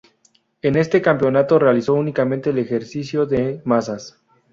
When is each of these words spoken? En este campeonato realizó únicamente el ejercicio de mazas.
En 0.63 0.77
este 0.77 0.99
campeonato 0.99 1.59
realizó 1.59 1.93
únicamente 1.93 2.49
el 2.49 2.57
ejercicio 2.57 3.27
de 3.27 3.61
mazas. 3.65 4.19